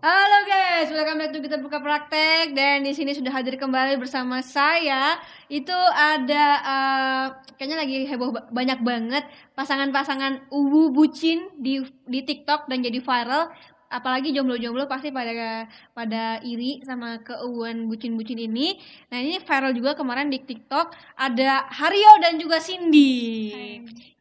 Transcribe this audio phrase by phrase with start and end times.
[0.00, 4.40] Halo guys, welcome back to kita buka praktek dan di sini sudah hadir kembali bersama
[4.40, 5.20] saya.
[5.44, 7.26] Itu ada eh,
[7.60, 13.52] kayaknya lagi heboh ba- banyak banget pasangan-pasangan uwu bucin di di TikTok dan jadi viral.
[13.92, 18.80] Apalagi jomblo-jomblo pasti pada pada iri sama keuuan bucin-bucin ini.
[19.12, 23.36] Nah, ini viral juga kemarin di TikTok ada Hario dan juga Cindy.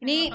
[0.03, 0.27] Ini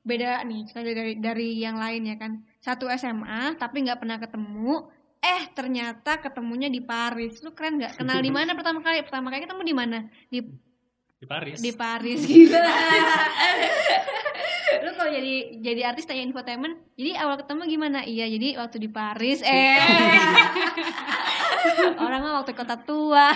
[0.00, 4.86] beda nih dari dari yang lain ya kan satu SMA tapi nggak pernah ketemu.
[5.18, 7.42] Eh ternyata ketemunya di Paris.
[7.42, 7.94] Lu keren nggak?
[7.94, 9.02] Kenal di mana pertama kali?
[9.02, 9.98] Pertama kali ketemu di mana?
[10.26, 10.38] Di
[11.18, 11.58] di Paris.
[11.58, 12.20] di Paris.
[12.30, 12.62] Gila
[14.82, 17.98] lu kalau jadi jadi artis tanya infotainment jadi awal ketemu gimana?
[18.02, 19.44] Iya jadi waktu di Paris.
[19.44, 19.78] Eh.
[22.02, 23.30] Orang mah waktu kota tua.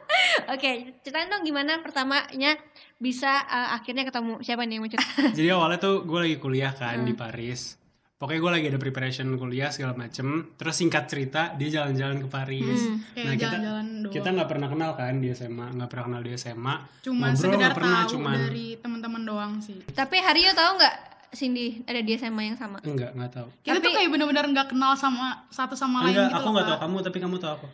[0.52, 2.56] Oke ceritain dong gimana pertamanya
[2.96, 4.42] bisa eh, akhirnya ketemu.
[4.42, 5.32] Siapa nih yang mau cerita?
[5.32, 7.06] Jadi awalnya tuh gue lagi kuliah kan Hmm.
[7.06, 7.78] di Paris.
[8.20, 10.52] Pokoknya gue lagi ada preparation kuliah segala macem.
[10.54, 12.76] Terus singkat cerita dia jalan-jalan ke Paris.
[12.78, 13.00] Hmm.
[13.10, 16.20] kayak Nah, kita- jalan-jalan doang Kita nggak pernah kenal kan di SMA, nggak pernah kenal
[16.20, 16.74] di SMA.
[17.00, 20.94] cuma ngobrol sekedar pernah, tahu cuman- dari teman-teman doang sih Tapi Hario tahu nggak
[21.30, 22.76] Cindy ada di SMA yang sama?
[22.82, 23.48] Enggak, nggak tahu.
[23.62, 26.66] kita tuh Tapi- kayak bener-bener nggak kenal sama satu sama lain Enggak, gitu aku nggak
[26.66, 27.68] tahu kamu, tapi kamu tahu aku.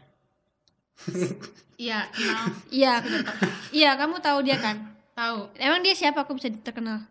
[1.76, 2.94] iya kenal Iya,
[3.72, 4.76] iya kamu tahu dia kan?
[5.12, 6.22] tahu Emang dia siapa?
[6.22, 7.02] Aku bisa terkenal.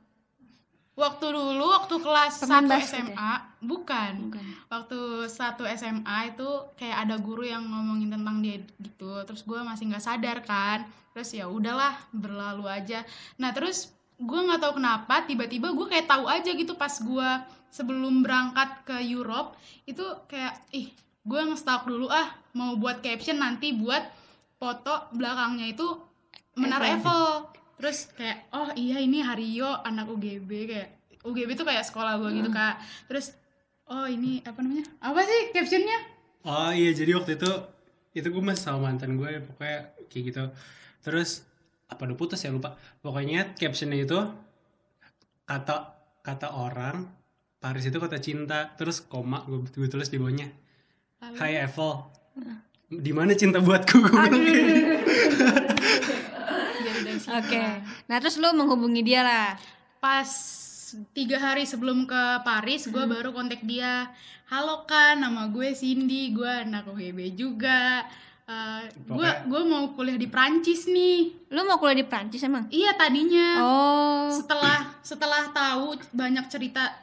[0.96, 4.14] Waktu dulu waktu kelas Teman 1 basket SMA bukan.
[4.32, 4.46] Bukan.
[4.72, 9.12] waktu satu SMA itu kayak ada guru yang ngomongin tentang dia gitu.
[9.28, 10.88] Terus gue masih nggak sadar kan.
[11.12, 13.04] Terus ya udahlah berlalu aja.
[13.40, 17.30] Nah terus gue nggak tahu kenapa tiba-tiba gue kayak tahu aja gitu pas gue
[17.68, 20.96] sebelum berangkat ke Europe itu kayak ih
[21.28, 24.08] gue ngestalk dulu ah mau buat caption nanti buat
[24.56, 25.84] foto belakangnya itu
[26.56, 30.90] menara Eiffel terus kayak oh iya ini Hario anak UGB kayak
[31.26, 33.36] UGB tuh kayak sekolah gue gitu kak terus
[33.92, 36.16] oh ini apa namanya apa sih captionnya
[36.46, 37.52] Oh iya, jadi waktu itu
[38.14, 40.44] itu gue masih sama mantan gue, pokoknya kayak gitu.
[41.02, 41.42] Terus
[41.90, 42.78] apa udah putus ya lupa.
[43.02, 44.20] Pokoknya captionnya itu
[45.50, 47.10] kata kata orang
[47.58, 50.54] Paris itu kota cinta, terus koma gue, gue tulis di bawahnya.
[51.34, 52.06] Hai Eiffel,
[52.94, 53.98] di mana cinta buatku?
[54.06, 54.74] Gue bilang gitu.
[56.86, 57.58] Jadi dari situ Oke.
[57.58, 57.78] lah.
[58.10, 59.58] Nah, terus lu menghubungi dia lah.
[59.98, 60.30] pas
[61.12, 64.14] tiga hari sebelum ke Paris gue baru kontak dia.
[64.46, 66.30] Halo kan nama gue Cindy.
[66.30, 68.06] Gue anak UGB juga.
[68.46, 71.50] Eh, gue gue mau kuliah di Prancis nih.
[71.50, 72.70] Lu mau kuliah di Prancis emang?
[72.70, 73.50] iya tadinya.
[73.58, 74.30] Oh.
[74.30, 76.94] setelah setelah tahu banyak cerita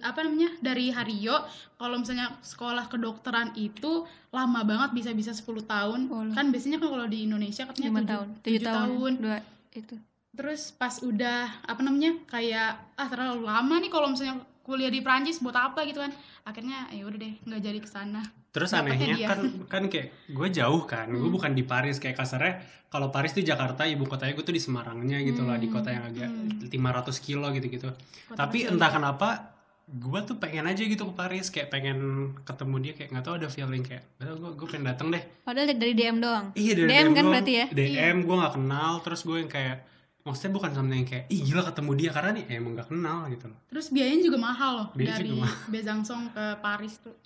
[0.00, 1.44] apa namanya dari Hario
[1.76, 6.00] kalau misalnya sekolah kedokteran itu lama banget bisa bisa 10 tahun.
[6.08, 9.38] Oh, kan biasanya kan kalau di Indonesia katanya lima tujuh- tahun, tujuh tujuh tahun, dua
[9.74, 9.96] itu.
[10.38, 15.40] terus pas udah apa namanya kayak ah terlalu lama nih kalau misalnya kuliah di Prancis
[15.40, 15.82] buat apa?
[15.88, 16.12] Gitu kan.
[16.44, 19.28] Akhirnya ya udah deh nggak jadi ke sana Terus Dapetnya anehnya dia.
[19.28, 22.00] kan kan kayak gue jauh kan, gue bukan di Paris.
[22.00, 22.54] Kayak kasarnya
[22.88, 26.08] kalau Paris tuh Jakarta, ibu kotanya gue tuh di Semarangnya gitu lah, di kota yang
[26.08, 26.32] agak
[26.64, 26.72] 500
[27.20, 27.92] kilo gitu-gitu.
[28.32, 29.57] Tapi entah kenapa
[29.90, 31.98] gue tuh pengen aja gitu ke Paris kayak pengen
[32.42, 35.72] ketemu dia kayak nggak tahu ada feeling kayak tahu gue gue pengen dateng deh Padahal
[35.72, 36.46] dari DM doang.
[36.52, 37.32] iya dari DM, kan doang.
[37.32, 37.66] berarti ya?
[37.68, 39.76] DM gue nggak kenal terus gue yang kayak
[40.20, 43.44] maksudnya bukan sama yang kayak ih gila ketemu dia karena nih emang nggak kenal gitu
[43.46, 45.56] loh terus biayanya juga mahal loh Biayanya dari mahal.
[45.66, 47.16] Besançon ke Paris tuh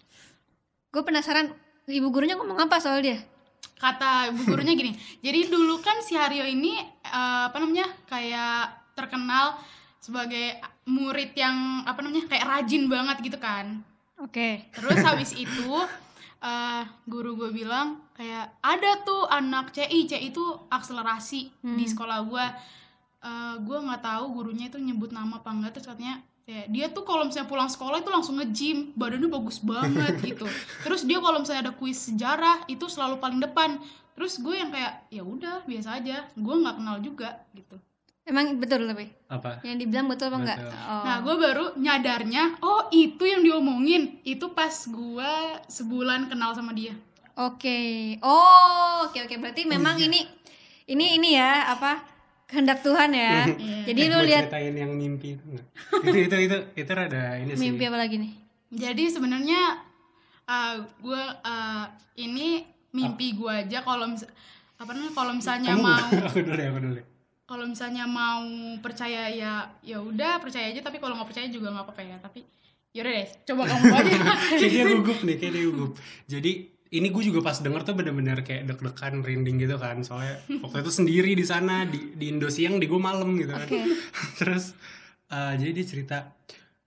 [0.88, 1.50] Gue penasaran
[1.84, 3.18] ibu gurunya ngomong apa soal dia?
[3.74, 9.58] kata ibu gurunya gini jadi dulu kan si Hario ini eh, apa namanya kayak terkenal
[10.02, 10.58] sebagai
[10.90, 13.86] murid yang apa namanya kayak rajin banget gitu kan
[14.22, 14.70] Oke.
[14.70, 15.70] Terus habis itu
[16.42, 22.46] eh guru gue bilang kayak ada tuh anak CI, CI itu akselerasi di sekolah gue.
[23.22, 27.06] Eh gue nggak tahu gurunya itu nyebut nama apa enggak terus katanya kayak dia tuh
[27.06, 30.46] kalau misalnya pulang sekolah itu langsung nge-gym, badannya bagus banget gitu.
[30.82, 33.78] Terus dia kalau misalnya ada kuis sejarah itu selalu paling depan.
[34.18, 37.78] Terus gue yang kayak ya udah biasa aja, gue nggak kenal juga gitu.
[38.22, 40.58] Emang betul tapi apa yang dibilang betul apa enggak?
[40.62, 41.02] Oh.
[41.02, 44.22] Nah, gue baru nyadarnya, oh itu yang diomongin.
[44.22, 45.32] Itu pas gue
[45.66, 46.94] sebulan kenal sama dia.
[47.34, 48.14] Oke.
[48.22, 49.34] Oh, oke oke.
[49.42, 50.22] Berarti memang ini
[50.86, 51.98] ini ini ya apa
[52.46, 53.42] kehendak Tuhan ya.
[53.90, 55.66] Jadi Eh, lu lihat ceritain yang mimpi itu nggak?
[56.06, 58.32] itu itu itu itu rada ini sih mimpi apa lagi nih?
[58.70, 59.82] Jadi sebenarnya
[61.02, 61.22] gue
[62.22, 64.22] ini mimpi gue aja kalau mis
[64.76, 67.00] apa namanya kalau misalnya kamu mau aku dulu deh aku dulu
[67.52, 68.40] kalau misalnya mau
[68.80, 69.52] percaya ya
[69.84, 72.16] ya udah percaya aja tapi kalau nggak percaya juga nggak apa-apa ya.
[72.16, 72.40] Tapi
[72.92, 74.16] yaudah deh coba kamu aja.
[74.60, 75.92] Kayak dia gugup nih kayak dia gugup.
[76.24, 76.52] Jadi
[76.92, 80.00] ini gue juga pas denger tuh bener-bener kayak deg-degan rinding gitu kan.
[80.00, 83.68] Soalnya waktu itu sendiri di sana di di Indo siang di gue malam gitu kan.
[84.40, 84.72] Terus
[85.28, 86.16] eh, jadi dia cerita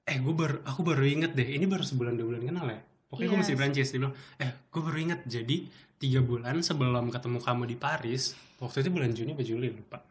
[0.05, 2.81] eh gue baru aku baru inget deh ini baru sebulan dua bulan kenal ya?
[3.05, 3.43] Pokoknya gue Yes.
[3.45, 4.15] masih Prancis dia bilang.
[4.37, 5.57] Eh gue baru inget jadi
[5.95, 10.03] tiga bulan sebelum ketemu kamu di Paris waktu itu bulan Juni atau Juli lupa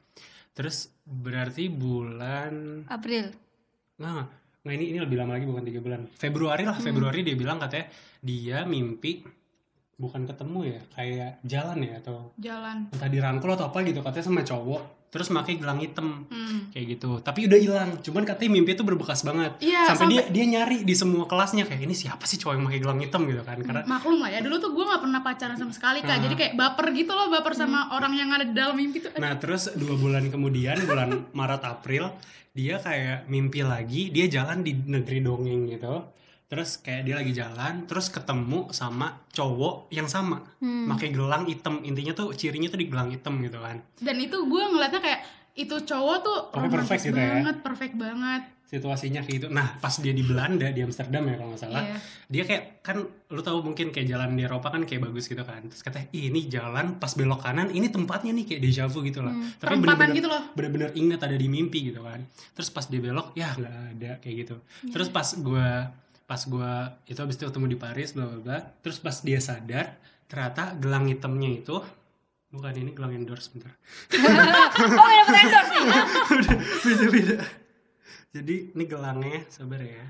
[0.55, 3.35] terus berarti bulan April.
[4.01, 4.25] Nah,
[4.63, 6.07] nah ini ini lebih lama lagi bukan tiga bulan.
[6.15, 7.91] Februari lah, Februari dia bilang katanya
[8.23, 9.27] dia mimpi
[9.95, 14.43] bukan ketemu ya, kayak jalan ya atau jalan entah dirangkul atau apa gitu katanya sama
[14.47, 16.75] cowok, terus pakai gelang hitam hmm.
[16.75, 17.23] kayak gitu.
[17.23, 19.55] Tapi udah hilang, cuman katanya mimpi itu berbekas banget.
[19.63, 22.65] Iya, sampai, dia sampai- dia nyari di semua kelasnya kayak ini siapa sih cowok yang
[22.67, 23.63] pakai gelang hitam gitu kan?
[23.63, 26.19] Karena maklum lah ya dulu tuh gue nggak pernah pacaran sama sekali kak Ah.
[26.19, 29.39] jadi kayak baper gitu loh baper sama orang yang ada di dalam mimpi tuh Nah
[29.39, 32.11] terus dua bulan kemudian bulan Maret April
[32.51, 36.11] dia kayak mimpi lagi dia jalan di negeri dongeng gitu
[36.45, 40.45] terus kayak dia lagi jalan terus ketemu sama cowok yang sama.
[40.59, 40.87] Hmm.
[40.87, 41.81] pakai gelang hitam.
[41.81, 43.81] Intinya tuh cirinya tuh di gelang hitam gitu kan.
[43.97, 45.21] Dan itu gue ngeliatnya kayak
[45.55, 47.31] itu cowok tuh romantis perfect gitu ya.
[47.33, 48.43] banget perfect banget.
[48.65, 49.47] Situasinya kayak gitu.
[49.49, 51.83] Nah pas dia di Belanda di Amsterdam ya kalau nggak salah.
[51.85, 51.97] Iya.
[52.25, 52.97] dia kayak kan
[53.29, 55.63] lu tahu mungkin kayak jalan di Eropa kan kayak bagus gitu kan.
[55.65, 59.21] Terus katanya "Ih, ini jalan pas belok kanan ini tempatnya nih kayak deja vu gitu
[59.21, 59.49] lah Hmm.
[59.57, 60.43] tapi bener-bener gitu loh.
[60.53, 62.25] bener-bener inget ada di mimpi gitu kan.
[62.53, 64.57] Terus pas dia belok ya nggak ada kayak gitu.
[64.89, 65.93] Terus pas gua
[66.25, 68.59] pas gua itu habis itu ketemu di Paris bla bla bla.
[68.81, 71.77] Terus pas dia sadar ternyata gelang hitamnya itu
[72.55, 73.75] bukan ini gelang endorse bentar.
[74.95, 75.85] Oh, gak dapet endorse nih.
[76.87, 77.37] beda beda.
[78.35, 80.05] Jadi ini gelangnya sabar ya.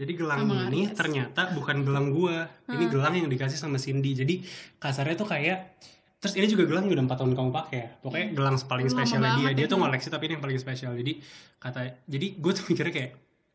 [0.00, 0.96] Jadi gelang Sama ini Aries.
[0.96, 2.48] ternyata bukan gelang gua.
[2.66, 4.16] Ini gelang yang dikasih sama Cindy.
[4.16, 4.40] Jadi
[4.80, 5.78] kasarnya tuh kayak
[6.22, 7.88] terus ini juga gelang yang udah 4 tahun kamu pakai ya?
[8.00, 9.50] Pokoknya gelang paling spesial dia.
[9.52, 10.92] dia tuh ngoleksi tapi ini yang paling spesial.
[10.96, 11.18] Jadi
[11.58, 13.12] kata jadi gue tuh mikirnya kayak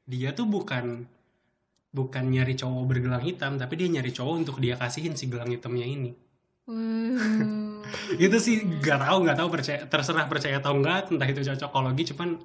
[0.07, 1.03] dia tuh bukan
[1.89, 5.83] bukan nyari cowok bergelang hitam tapi dia nyari cowok untuk dia kasihin si gelang hitamnya
[5.83, 6.11] ini
[6.67, 7.79] Hmm.
[8.19, 12.35] itu sih gak tahu nggak tahu percaya terserah percaya atau enggak entah itu cocokologi cuman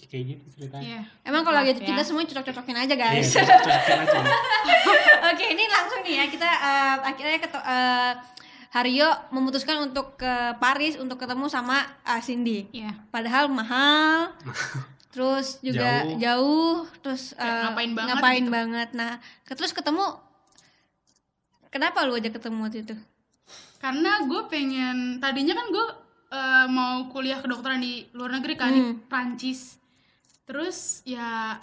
[0.00, 1.00] kayak gitu ceritanya Iya.
[1.26, 1.88] Emang kalau Maaf gitu ya.
[1.90, 3.26] kita semua cocok-cocokin aja Iya, guys.
[3.28, 4.18] cocok-cocokin aja.
[5.28, 8.12] Oke, ini langsung nih ya kita eh, akhirnya keto- eh,
[8.68, 12.70] Hario memutuskan untuk ke Paris untuk ketemu sama eh, Cindy.
[12.70, 12.94] Iya.
[13.10, 14.30] Padahal mahal.
[15.16, 16.18] terus juga Jauh.
[16.18, 18.52] jauh, terus Kayak eh, ngapain banget ngapain gitu.
[18.52, 18.88] banget.
[18.92, 20.04] Nah, ke- terus ketemu
[21.66, 22.96] Kenapa lu aja ketemu waktu itu?
[23.76, 25.86] karena gue pengen tadinya kan gue
[26.28, 28.76] eh, mau kuliah kedokteran di luar negeri kan Hmm.
[28.76, 29.78] di Prancis
[30.42, 31.54] terus ya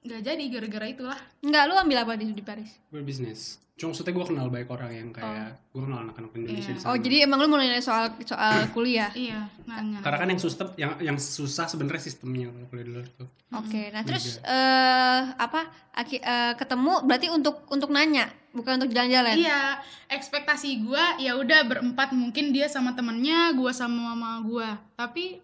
[0.00, 2.72] nggak jadi gara-gara itulah Enggak, lu ambil apa di, di Paris?
[2.88, 6.68] berbisnis cuma maksudnya gue kenal baik orang yang kayak gue kenal anak-anak Indonesia Iya.
[6.70, 9.08] di sana Oh, jadi emang lu mau nanya soal soal kuliah.
[9.10, 13.08] iya nanya karena kan yang susah yang yang susah sebenarnya sistemnya kalau kuliah di luar
[13.10, 14.46] tuh Oke, nah terus Juga.
[14.46, 15.60] eh apa?
[15.96, 19.34] Aki, eh, ketemu berarti untuk untuk nanya, bukan untuk jalan-jalan.
[19.34, 25.40] iya ekspektasi gue ya udah berempat mungkin dia sama temennya gue sama mama gue tapi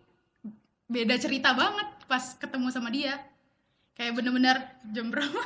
[0.86, 3.16] beda cerita banget pas ketemu sama dia
[3.96, 4.56] kayak bener-bener
[4.86, 5.40] jam berapa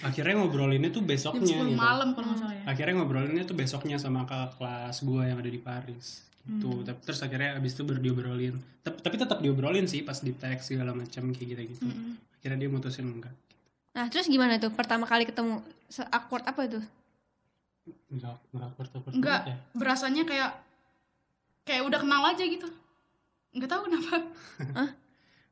[0.00, 1.74] akhirnya ngobrolinnya tuh jam besoknya 10 gitu.
[1.74, 5.48] malam kalau nggak salah ya akhirnya ngobrolinnya tuh besoknya sama kakak kelas gue yang ada
[5.48, 6.06] di Paris
[6.40, 6.82] gitu Hmm.
[6.82, 10.68] Tapi- terus akhirnya abis itu baru diobrolin tapi, tapi tetap diobrolin sih pas di teks
[10.68, 12.16] segala macam kayak gitu gitu Mm-mm.
[12.34, 13.32] akhirnya dia mutusin enggak
[13.90, 15.58] Nah, terus gimana tuh pertama kali ketemu?
[15.84, 16.78] Se awkward apa itu?
[18.08, 19.40] enggak enggak awkward awkward Enggak.
[19.44, 20.50] ya berasanya kayak
[21.62, 22.68] kayak udah kenal aja gitu
[23.52, 24.16] nggak tahu kenapa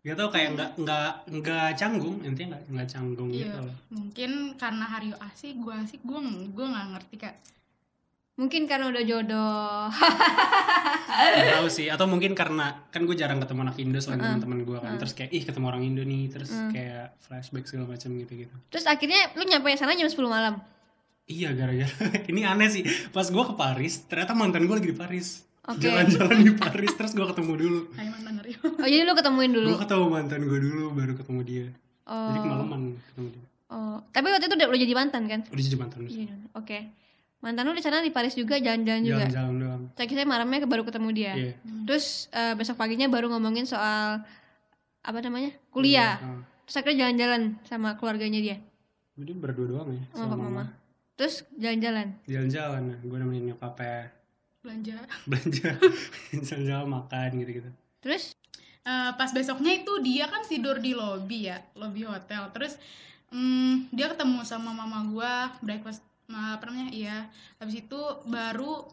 [0.01, 3.51] Gak tau kayak nggak nggak nggak canggung intinya nggak nggak canggung Iya.
[3.51, 3.61] gitu.
[3.91, 6.19] mungkin karena Hario asik gue asik gue
[6.49, 7.35] gue nggak ngerti kak.
[8.39, 9.91] Mungkin karena udah jodoh.
[11.11, 14.79] Nggak tahu sih atau mungkin karena kan gue jarang ketemu anak Indo selain teman-teman gue
[14.79, 14.95] kan.
[14.97, 18.87] terus kayak ih ketemu orang Indo nih terus kayak flashback segala macam gitu gitu terus
[18.87, 20.63] akhirnya lu nyampe sana jam 10 malam.
[21.27, 21.91] iya gara-gara
[22.31, 22.87] ini aneh sih.
[23.11, 25.85] Pas gue ke Paris ternyata mantan gue lagi di Paris Oke.
[25.85, 29.69] jalan-jalan di Paris terus gue ketemu dulu Hai mantan Hario Oh, jadi lu ketemuin dulu.
[29.69, 31.67] gue ketemu mantan gue dulu baru ketemu dia
[32.05, 32.17] Oh.
[32.27, 35.41] jadi kemalaman ketemu dia Oh, tapi waktu itu udah, udah jadi mantan kan?
[35.45, 36.33] udah jadi mantan Iya.
[36.55, 36.79] Oke.
[37.39, 39.23] Mantan lu di sana di Paris juga jalan-jalan juga.
[39.23, 41.33] jalan-jalan doang Saya kira malamnya baru ketemu dia.
[41.37, 41.53] iya
[41.85, 44.25] Terus eh, besok paginya baru ngomongin soal
[45.01, 45.53] apa namanya?
[45.69, 46.17] Kuliah.
[46.17, 46.41] Ah.
[46.65, 48.57] Terus akhirnya jalan-jalan sama keluarganya dia.
[49.15, 50.65] Jadi berdua doang ya Sama papa mama.
[51.15, 52.07] Terus jalan-jalan.
[52.25, 54.11] Jalan-jalan, gue nemenin nyokapnya
[54.61, 54.99] belanja.
[55.25, 55.69] Belanja,
[56.47, 57.71] jalan-jalan makan gitu-gitu.
[57.99, 58.35] Terus
[58.89, 62.49] Eh, pas besoknya itu dia kan tidur di lobby ya lobby hotel.
[62.57, 62.81] Terus
[63.29, 66.89] mm, dia ketemu sama mama gue breakfast ma- apa namanya?
[66.89, 67.19] Iya.
[67.61, 68.89] Habis itu baru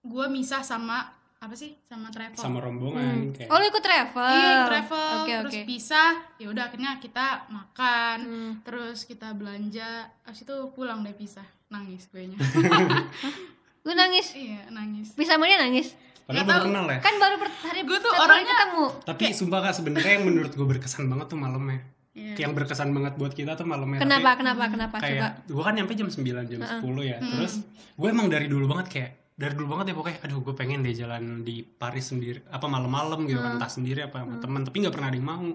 [0.00, 1.12] gue misah sama
[1.44, 1.76] apa sih?
[1.84, 2.40] Sama travel.
[2.40, 3.52] Sama rombongan kayak.
[3.52, 4.32] Oh, lu ikut travel.
[4.32, 5.12] iya travel.
[5.20, 5.64] Oke, terus oke.
[5.68, 8.16] pisah ya udah akhirnya kita makan.
[8.24, 8.52] Hmm.
[8.64, 10.08] terus kita belanja.
[10.24, 11.44] Habis itu pulang deh pisah.
[11.68, 12.38] Nangis gue nya
[13.88, 14.36] Lu nangis.
[14.36, 15.96] iya nangis Bisa dia nangis.
[16.28, 16.98] Padahal baru kenal ya.
[17.00, 18.84] Kan baru per- hari Gua tuh orangnya- ketemu.
[19.00, 21.80] Tapi sumpah kak sebenarnya yang menurut gue berkesan banget tuh malamnya.
[22.18, 22.34] Iya.
[22.36, 24.34] yang berkesan banget buat kita tuh malamnya Kenapa?
[24.34, 24.64] Tapi Kenapa?
[24.66, 24.96] Kenapa?
[24.98, 25.06] Coba.
[25.06, 27.62] kayak gue kan nyampe jam 9 jam 10 ya terus
[27.94, 30.90] gue emang dari dulu banget kayak dari dulu banget ya pokoknya aduh gue pengen deh
[30.90, 34.94] jalan di Paris sendiri apa malam-malam gitu kan entah sendiri apa sama teman tapi nggak
[34.98, 35.46] pernah ada yang mau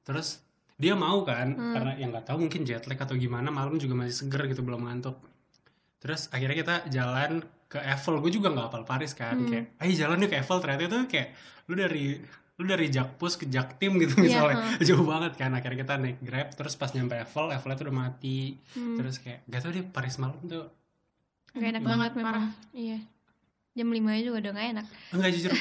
[0.00, 0.40] terus
[0.80, 4.16] dia mau kan karena yang nggak tahu mungkin jet lag atau gimana malam juga masih
[4.16, 5.20] seger gitu belum ngantuk
[6.00, 8.18] terus akhirnya kita jalan ke Eiffel.
[8.24, 10.58] Gue juga nggak hafal Paris kan kayak ayo jalan yuk ke Eiffel.
[10.58, 11.28] Ternyata itu kayak
[11.68, 12.04] lu dari
[12.58, 14.74] lu dari Jakpus ke Jaktim gitu misalnya.
[14.88, 18.58] jauh banget kan akhirnya kita naik Grab terus pas nyampe Eiffel Eiffelnya tuh udah mati.
[18.74, 20.66] Terus kayak gak tau deh Paris malam tuh
[21.56, 22.42] Gak enak Banget, banget memang.
[22.76, 22.98] Iya.
[23.78, 24.86] Jam 5 aja juga udah gak enak.
[25.14, 25.52] enggak jujur.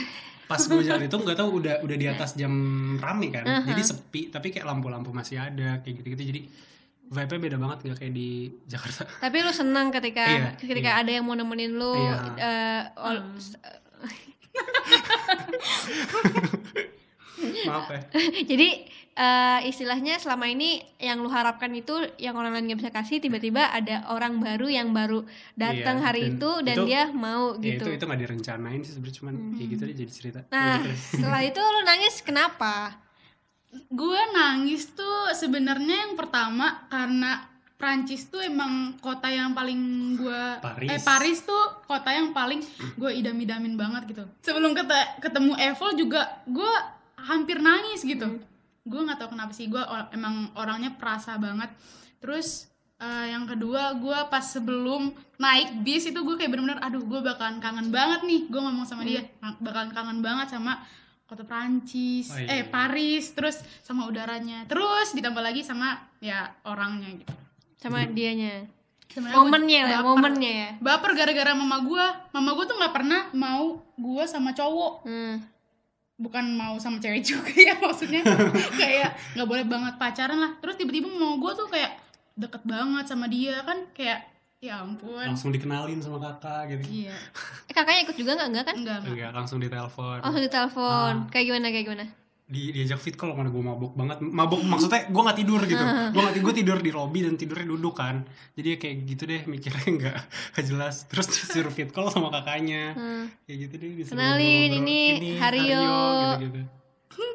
[0.47, 2.53] Pas gue jalan itu nggak tahu udah udah di atas jam
[2.97, 3.67] rame kan.
[3.67, 6.23] Jadi sepi tapi kayak lampu-lampu masih ada kayak gitu-gitu.
[6.33, 6.41] Jadi
[7.07, 8.29] vibe-nya beda banget nggak kayak di
[8.63, 12.15] Jakarta Tapi lu senang ketika Iya, ketika ada yang mau nemenin lu Iya.
[12.37, 13.25] eh, ol-
[17.65, 18.01] maaf ya
[18.49, 18.69] Jadi
[19.13, 23.69] eh, istilahnya selama ini yang lu harapkan itu yang orang lain nggak bisa kasih tiba-tiba
[23.69, 25.21] ada orang baru yang baru
[25.53, 27.85] datang Iya, hari dan itu dan itu- dia mau Ya, gitu.
[27.85, 30.97] itu itu nggak direncanain sih sebenarnya cuman ya gitu deh jadi cerita Nah, Gitu deh.
[30.97, 32.73] setelah itu lu nangis kenapa?
[33.69, 37.43] Gue nangis tuh sebenarnya yang pertama karena
[37.77, 39.77] Prancis tuh emang kota yang paling
[40.17, 40.89] gue Paris.
[40.89, 42.57] eh Paris tuh kota yang paling
[42.97, 44.23] gue idam-idamin banget gitu.
[44.41, 46.73] Sebelum kete- ketemu Eiffel juga gue
[47.19, 48.41] hampir nangis gitu.
[48.81, 51.69] Gue nggak tahu kenapa sih gue or- emang orangnya perasa banget.
[52.17, 52.65] Terus
[52.97, 57.61] eh, yang kedua gue pas sebelum naik bis itu gue kayak bener-bener aduh gue bakalan
[57.61, 58.49] kangen banget nih.
[58.49, 59.21] Gue ngomong sama dia
[59.61, 60.81] bakalan kangen banget sama
[61.27, 62.47] kota Prancis Oh, iya.
[62.53, 64.63] eh Paris terus sama udaranya.
[64.65, 67.33] Terus ditambah lagi sama ya orangnya gitu.
[67.77, 68.63] Sama dianya.
[69.07, 70.69] Sebenarnya gua Momennya lah, momennya ya.
[70.79, 72.05] baper gara-gara mama gua.
[72.31, 75.03] Mama gua tuh nggak pernah mau gua sama cowok.
[75.03, 75.37] Hmm.
[76.17, 78.25] bukan mau sama cewek juga ya maksudnya.
[78.73, 80.51] Kayak nggak boleh banget pacaran lah.
[80.57, 81.93] Terus tiba-tiba mau gua tuh kayak
[82.33, 83.61] deket banget sama dia.
[83.61, 84.25] Kan kayak
[84.57, 87.13] ya ampun langsung dikenalin sama kakak gitu iya
[87.63, 88.75] Eh, kakaknya ikut juga nggak enggak kan?
[88.75, 91.13] enggak enggak enggak langsung ditelepon Langsung ditelepon.
[91.15, 91.29] Ah.
[91.29, 92.05] Kayak gimana kayak gimana?
[92.47, 96.15] di diajak fit call mana gue mabuk banget mabuk maksudnya gue nggak tidur gitu gue
[96.17, 98.23] nggak gue tidur di lobby dan tidurnya duduk kan
[98.55, 100.17] jadi ya kayak gitu deh mikirnya nggak
[100.55, 103.27] nggak jelas terus disuruh fit call sama kakaknya Hmm.
[103.43, 104.79] kayak gitu deh disuruh Kenalin, ngobrol-ngobrol.
[105.19, 105.83] ini Hario.
[106.39, 106.61] gitu-gitu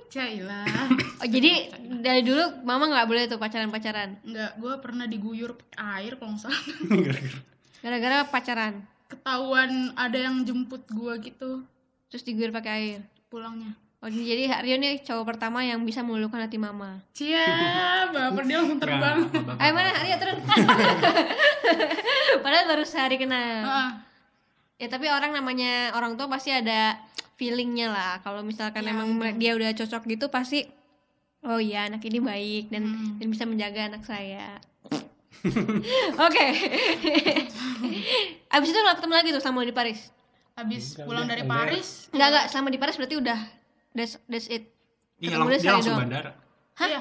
[0.09, 0.67] Cailah
[1.23, 6.35] Oh, jadi dari dulu mama nggak boleh tuh pacaran-pacaran enggak gua pernah diguyur air kalau
[6.35, 6.63] nggak salah
[7.83, 8.27] Gara-gara.
[8.27, 8.75] pacaran.
[9.07, 11.63] ketahuan ada yang jemput gua gitu
[12.07, 13.01] Terus diguyur pakai air.
[13.27, 16.99] pulangnya Oh, jadi Rio nih cowok pertama yang bisa meluluhkan hati mama.
[17.15, 17.47] Cia,
[18.11, 19.31] baper dia langsung terbang.
[19.31, 19.63] Nggak.
[19.63, 20.39] Ayo mana Rio turun.
[22.43, 23.63] Padahal baru sehari kenal.
[23.63, 23.91] Ah,
[24.75, 26.99] Ya tapi orang namanya orang tua pasti ada
[27.43, 28.13] feelingnya lah.
[28.21, 30.65] Kalau misalkan Iya, emang mere- dia udah cocok gitu pasti
[31.43, 33.17] oh iya anak ini baik dan Hmm.
[33.19, 34.57] dan bisa menjaga anak saya.
[36.23, 36.47] Oke.
[38.49, 40.09] Abis itu nggak ketemu lagi tuh sama di Paris.
[40.53, 41.43] habis Enggak, pulang udah, dari.
[41.43, 43.39] Paris, Enggak enggak selama di Paris berarti udah
[43.91, 44.69] that's that's it.
[45.17, 46.01] iya lang- dia langsung doang.
[46.05, 46.31] bandara
[46.79, 47.01] iya.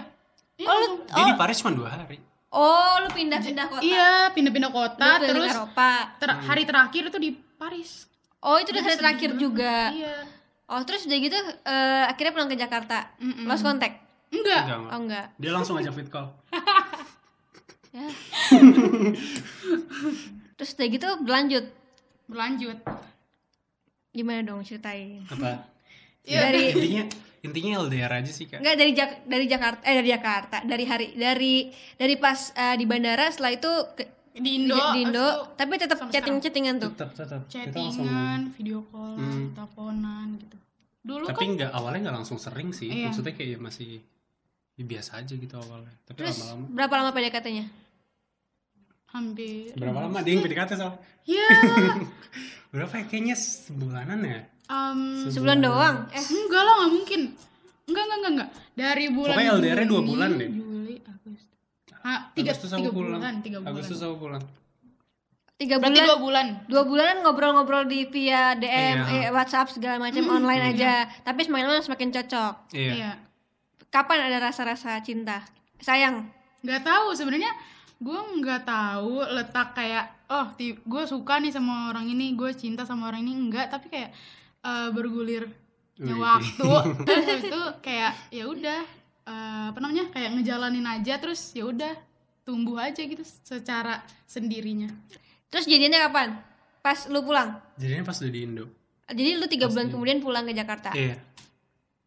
[0.56, 0.98] Iya, Oh, lu, langsung.
[1.12, 2.16] dia di Paris cuma dua hari
[2.50, 3.82] oh lu pindah-pindah kota.
[3.82, 5.90] Iya, pindah-pindah kota terus Eropa.
[6.16, 8.08] ter- hari terakhir itu di Paris.
[8.42, 9.94] Oh itu udah hari terakhir juga.
[9.94, 10.16] Iya.
[10.66, 13.14] Oh terus udah gitu eh, akhirnya pulang ke Jakarta.
[13.20, 13.46] Mm-mm.
[13.46, 14.02] Lost contact.
[14.32, 14.64] Enggak.
[14.66, 15.26] enggak Oh enggak.
[15.36, 16.32] dia langsung ajak fit call
[17.92, 18.08] Ya.
[20.56, 21.66] terus udah gitu berlanjut.
[22.26, 22.80] Berlanjut.
[24.12, 25.28] Gimana dong ceritain?
[25.28, 25.68] apa
[26.22, 26.40] Iya.
[26.48, 27.04] Dari intinya
[27.42, 31.08] intinya LDR aja sih kak enggak dari Jak dari Jakarta eh dari Jakarta dari hari
[31.18, 31.54] dari
[31.98, 35.98] dari pas eh, di bandara setelah itu ke, Di Indo, di Indo itu tapi tetap
[35.98, 36.92] sampai chatting chattingan tuh.
[36.92, 39.52] tetap tetap chattingan, video call, Hmm.
[39.52, 40.58] teleponan gitu.
[41.02, 43.10] Dulu tapi kan nggak awalnya nggak langsung sering sih Iya.
[43.10, 43.90] maksudnya kayak ya masih
[44.74, 47.66] ya biasa aja gitu awalnya tapi Terus lama-lama berapa lama PDKT-nya?
[49.08, 51.46] hampir berapa lama dia yang PDKT soal Ya,
[52.72, 56.08] berapa ya kayaknya sebulanan ya um, Sebulan doang.
[56.10, 57.22] Eh enggak lah, nggak mungkin.
[57.84, 58.50] Enggak, enggak, enggak, enggak.
[58.74, 60.50] Dari bulan Pokoknya LDR-nya dua Juni, bulan deh.
[62.02, 63.72] Ah, tiga, Agustus tiga pulang bulan, tiga bulan.
[63.72, 64.44] Agustus aku pulang
[65.56, 66.46] tiga Berarti bulan dua bulan.
[66.66, 69.22] dua bulanan ngobrol-ngobrol di via DM, Iya.
[69.22, 71.06] eh, WhatsApp segala macam online aja.
[71.22, 72.54] Tapi semakin lama semakin cocok.
[72.72, 73.12] iya Iya.
[73.88, 75.46] Kapan ada rasa-rasa cinta?
[75.78, 76.26] Sayang.
[76.62, 77.54] Nggak tahu sebenarnya
[77.98, 83.06] gue nggak tahu letak kayak oh gue suka nih sama orang ini gue cinta sama
[83.06, 84.10] orang ini enggak tapi kayak
[84.62, 85.46] eh, bergulir
[86.02, 86.66] waktu
[87.06, 88.82] terus habis itu kayak ya udah
[89.32, 91.96] eh, apa namanya kayak ngejalanin aja terus ya udah
[92.44, 94.92] tumbuh aja gitu secara sendirinya
[95.48, 96.40] Terus jadinya kapan?
[96.80, 97.60] Pas lu pulang.
[97.76, 98.66] jadinya pas udah di Indo
[99.06, 100.92] Jadi lu tiga bulan kemudian pulang ke Jakarta.
[100.92, 101.20] iya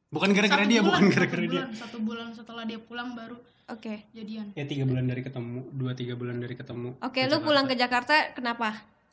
[0.09, 3.35] bukan gara-gara dia bulan, bukan gara-gara dia satu bulan setelah dia pulang baru
[3.67, 4.07] Oke.
[4.13, 7.67] jadian ya tiga bulan dari ketemu dua tiga bulan dari ketemu Oke, ke lu pulang
[7.67, 8.15] ke Jakarta.
[8.15, 8.69] Jakarta kenapa?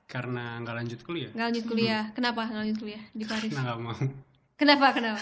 [0.05, 2.03] karena nggak lanjut kuliah Nggak lanjut kuliah.
[2.11, 3.51] Kenapa nggak lanjut kuliah di Paris?
[3.51, 3.95] nah nggak mau
[4.61, 4.93] Kenapa?
[4.93, 5.17] Kenapa?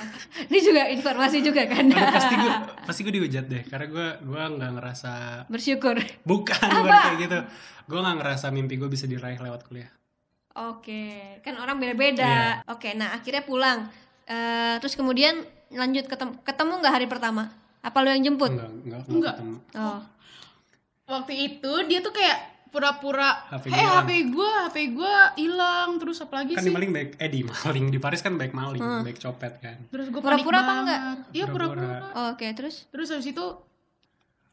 [0.45, 1.87] Ini juga informasi juga kan?
[1.87, 2.53] Aduh, pasti gue
[2.83, 5.11] pasti gue dihujat deh karena gue gue nggak ngerasa
[5.47, 5.95] Bersyukur.
[6.27, 7.39] bukan bukan kayak gitu
[7.87, 9.87] gue nggak ngerasa mimpi gue bisa diraih lewat kuliah
[10.59, 11.07] Oke,
[11.39, 12.59] kan orang beda-beda.
[12.59, 12.67] Iya.
[12.67, 13.87] Oke, nah akhirnya pulang.
[14.25, 15.39] Eh, terus kemudian
[15.71, 17.47] lanjut ketemu ketemu nggak hari pertama?
[17.79, 18.51] Apa lu yang jemput?
[18.51, 19.33] enggak enggak enggak Enggak.
[19.39, 19.99] ketemu Oh,
[21.07, 22.37] waktu itu dia tuh kayak
[22.69, 26.73] pura-pura HP eh hilang." HP gue HP gue hilang terus apa lagi kan sih di
[26.73, 29.01] maling baik eh di maling di Paris kan baik maling Hmm.
[29.01, 30.99] baik copet kan terus gue Pura-pura apa enggak?
[31.31, 31.85] iya Pura-pura.
[32.11, 32.85] oh, oke, terus?
[32.87, 33.45] terus habis itu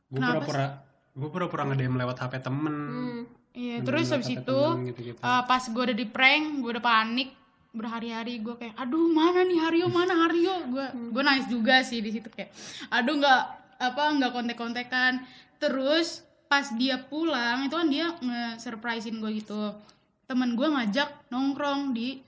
[0.08, 0.66] gue pura-pura
[1.12, 3.22] gue pura-pura ngedem lewat HP temen Hmm.
[3.52, 5.18] iya terus habis itu temen, gitu-gitu.
[5.18, 7.32] eh, pas gue udah di prank gue udah panik
[7.70, 12.10] berhari-hari gue kayak aduh mana nih Hario mana Hario gue gue nangis juga sih di
[12.10, 12.52] situ kayak
[12.88, 13.42] aduh nggak
[13.78, 15.12] apa nggak kontek-kontekan
[15.56, 19.74] terus pas dia pulang itu kan dia nge-surprisein gue gitu
[20.24, 22.22] temen gue ngajak nongkrong di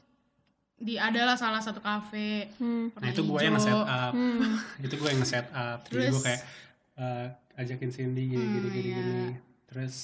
[0.74, 2.94] di adalah salah satu kafe Hmm.
[2.94, 4.54] nah itu gue yang nge-set up Hmm.
[4.78, 6.42] itu gue yang nge-set up jadi Terus- gue kayak
[6.96, 8.96] eh, ajakin Cindy gini gini Hmm, gini, iya.
[8.96, 9.26] gini.
[9.66, 9.96] terus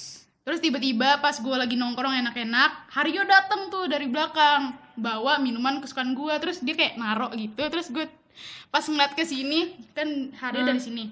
[0.44, 6.12] Terus tiba-tiba pas gue lagi nongkrong enak-enak, Hario dateng tuh dari belakang bawa minuman kesukaan
[6.12, 6.36] gue.
[6.36, 7.64] Terus dia kayak narok gitu.
[7.64, 8.04] Terus gue
[8.68, 10.04] pas ngeliat ke sini kan
[10.36, 11.08] Hario dari sini.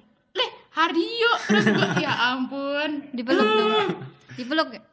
[0.72, 1.32] Hario.
[1.48, 3.88] Terus gue ya ampun Dipeluk dong.
[4.36, 4.84] Dipeluk gak?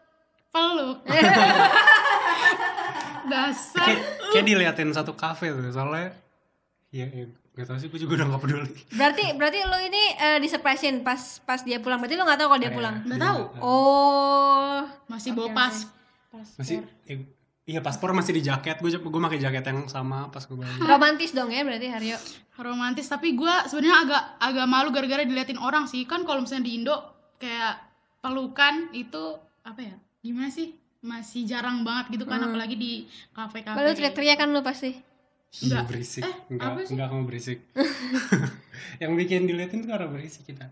[0.49, 0.97] peluk.
[3.29, 3.85] Dasar.
[3.85, 4.01] kayak
[4.33, 6.09] kayak diliatin satu kafe tuh soalnya
[6.89, 10.37] ya, ya gak tau sih gue juga udah gak peduli Berarti berarti lu ini eh,
[10.41, 12.01] disurprisein pas pas dia pulang.
[12.01, 12.95] Berarti lu nggak tahu kalau dia pulang.
[13.05, 13.39] Nggak tahu.
[13.61, 14.81] Oh.
[15.05, 15.75] Masih Oke, bawa pas.
[16.57, 17.21] masih eh,
[17.69, 21.37] iya paspor masih di jaket gue gue pakai jaket yang sama pas gue balik Romantis
[21.37, 22.17] dong ya berarti Haryo.
[22.57, 26.03] romantis tapi gue sebenarnya agak agak malu gara-gara diliatin orang sih.
[26.03, 26.97] Kan kalau misalnya di Indo
[27.39, 27.77] kayak
[28.19, 30.75] pelukan itu apa ya gimana sih?
[30.99, 34.91] Masih jarang banget gitu kan apalagi di kafe-kafe Lalu teriak-teriak kan lu pasti.
[34.91, 35.83] Iya Enggak.
[35.87, 36.23] berisik.
[36.27, 36.91] Eh, enggak apa sih?
[36.91, 37.57] enggak kamu berisik.
[39.01, 40.65] Yang bikin diliatin tuh karena berisik kita.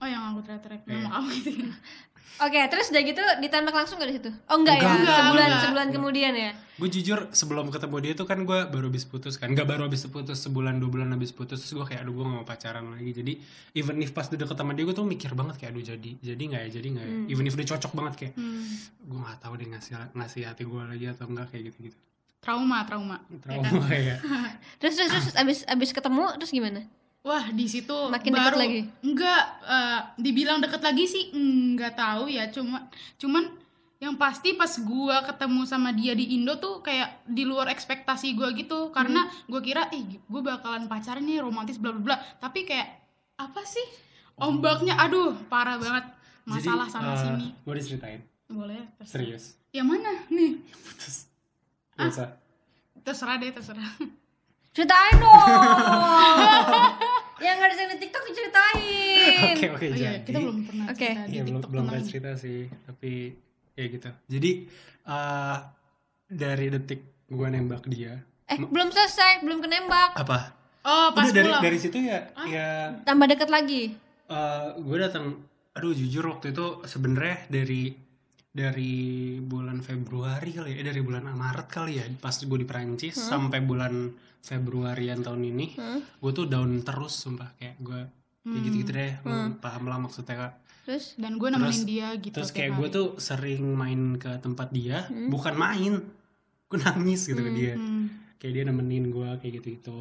[0.00, 0.82] Oh yang aku teriak-teriak.
[0.88, 1.04] Iya.
[1.04, 1.50] nama kamu gitu
[2.36, 4.30] Oke, terus udah gitu ditembak langsung gak di situ?
[4.52, 5.62] Oh enggak, ya, Enggak, sebulan enggak.
[5.64, 6.52] sebulan kemudian ya.
[6.76, 10.04] gue jujur sebelum ketemu dia tuh kan gue baru habis putus kan nggak baru habis
[10.12, 13.16] putus sebulan dua bulan habis putus terus gue kayak aduh gue gak mau pacaran lagi
[13.16, 13.32] jadi
[13.72, 16.42] even if pas udah deket sama dia gue tuh mikir banget kayak aduh jadi jadi
[16.52, 18.64] nggak ya jadi nggak ya even if udah cocok banget kayak hmm.
[19.08, 21.96] gue nggak tahu deh ngasih ngasih hati gue lagi atau enggak kayak gitu gitu
[22.44, 24.18] trauma trauma trauma kayak
[24.84, 26.84] Terus terus terus abis abis ketemu terus gimana?
[27.26, 28.80] Wah di situ Makin deket baru lagi?
[29.02, 32.46] enggak eh, dibilang deket lagi sih enggak tahu ya.
[32.48, 32.86] Cuma
[33.16, 33.50] cuman
[33.96, 38.52] yang pasti pas gua ketemu sama dia di Indo tuh kayak di luar ekspektasi gua
[38.52, 38.88] gitu.
[38.90, 39.48] Karena Hmm.
[39.48, 42.16] gua kira ih gua bakalan pacaran nih romantis bla bla bla.
[42.36, 42.88] Tapi kayak
[43.36, 43.82] apa sih?
[44.36, 46.04] Ombaknya aduh parah banget.
[46.44, 47.50] Masalah sana sini.
[47.58, 48.22] gue diceritain.
[48.46, 49.18] Boleh terserah.
[49.18, 49.44] serius?
[49.72, 50.62] Yang mana nih?
[50.78, 51.26] Putus.
[51.92, 52.38] Biasa
[53.02, 53.82] terserah deh terserah.
[54.70, 55.32] Ceritain dong.
[57.38, 58.84] Yang nggak ada di TikTok diceritain.
[59.52, 61.06] oke oke Oh iya, jadi kita belum pernah Oke.
[61.06, 63.12] cerita di Iya, belum TikTok belum pernah cerita sih tapi
[63.72, 64.50] ya gitu jadi
[65.04, 65.56] eh,
[66.26, 68.14] dari detik gue nembak dia
[68.46, 70.14] Eh, belum selesai, belum kenembak.
[70.14, 73.82] apa oh pas udah dari pulang dari situ ya ya Tambah deket lagi.
[74.78, 77.90] gue datang aduh jujur waktu itu sebenarnya dari
[78.56, 78.94] dari
[79.38, 83.60] bulan Februari kali ya eh, dari bulan Maret kali ya pas gue di Prancis sampai
[83.60, 84.08] bulan
[84.40, 86.00] Februarian tahun ini Hmm.
[86.00, 87.52] gue tuh down terus sumpah.
[87.54, 88.00] Kayak gue
[88.42, 90.52] kayak gitu gitu deh lu paham lah maksudnya kak.
[90.86, 91.18] Terus?
[91.18, 95.04] Dan gue nemenin Terus- dia gitu terus kayak gue tuh sering main ke tempat dia
[95.28, 95.98] bukan main
[96.66, 97.74] gue nangis gitu ke dia.
[97.76, 98.08] Hmm.
[98.36, 100.00] kayak dia nemenin gue kayak gitu gitu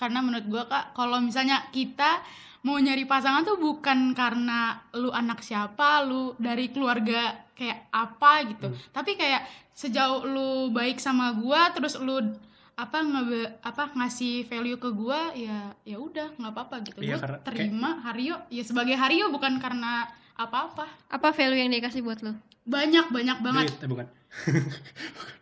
[0.00, 2.24] karena menurut gue kak kalau misalnya kita
[2.64, 8.72] mau nyari pasangan tuh bukan karena lu anak siapa lu dari keluarga kayak apa gitu.
[8.72, 8.80] Hmm.
[8.96, 9.44] tapi kayak
[9.76, 12.16] sejauh lu baik sama gue terus lu
[12.80, 17.04] apa nge apa ngasih value ke gue ya ya udah nggak apa-apa gitu.
[17.04, 20.88] Iya, gue karena kayak- terima Hario ya sebagai Hario bukan karena apa-apa.
[21.12, 22.32] Apa value yang dikasih buat lo?
[22.60, 23.66] banyak banyak banget.
[23.72, 24.06] Duit eh, bukan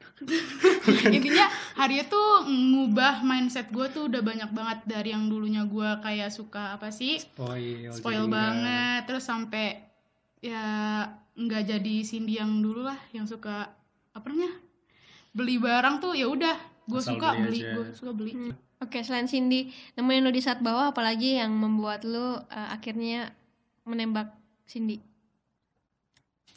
[1.15, 1.47] intinya
[1.79, 6.75] Hario tuh ngubah mindset gue tuh udah banyak banget dari yang dulunya gue kayak suka
[6.75, 7.23] apa sih?
[7.23, 9.79] Spoil spoil banget terus sampai
[10.43, 11.07] ya
[11.39, 13.71] nggak jadi Cindy yang dulu lah yang suka
[14.11, 14.59] apa namanya
[15.31, 16.57] beli barang tuh ya udah
[16.89, 18.33] gue suka beli gue suka beli.
[18.79, 23.35] Oke, selain Cindy nemenin lo di saat bawah, apalagi yang membuat lo eh, akhirnya
[23.83, 24.39] menembak
[24.71, 25.03] Cindy?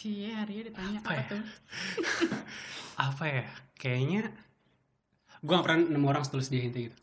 [0.02, 1.24] Cie Hario ditanya Apa apa, ya?
[1.30, 1.42] tuh
[3.14, 3.44] apa ya
[3.78, 4.22] kayaknya
[5.40, 6.98] gue gak pernah nemu orang setulus dia intinya gitu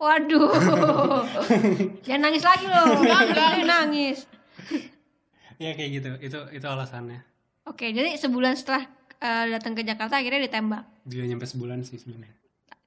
[0.00, 0.48] Waduh.
[2.08, 3.04] Jangan nangis lagi loh.
[3.04, 3.50] Enggak, enggak.
[3.52, 4.18] Jangan nangis.
[5.60, 7.20] ya kayak gitu itu itu alasannya
[7.68, 8.88] Oke, jadi sebulan setelah
[9.20, 10.88] eh, datang ke Jakarta akhirnya ditembak.
[11.04, 12.32] dia nyampe sebulan sih sebenarnya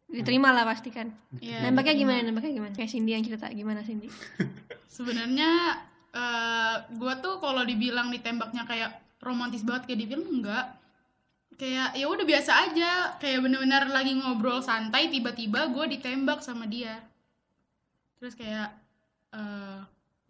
[0.10, 1.14] Diterima lah pasti kan.
[1.38, 2.22] Iya, Nembaknya gimana?
[2.26, 2.74] Nembaknya gimana?
[2.74, 4.10] Kayak Cindy yang cerita gimana Cindy?
[4.90, 5.50] sebenarnya
[6.14, 10.78] eh gue tuh kalau dibilang ditembaknya kayak romantis banget kayak di film enggak.
[11.54, 12.92] Kayak ya udah biasa aja.
[13.18, 17.02] Kayak bener-bener lagi ngobrol santai tiba-tiba gue ditembak sama dia.
[18.18, 18.70] Terus kayak
[19.34, 19.80] eh